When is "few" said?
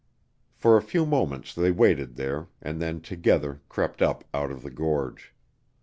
0.81-1.05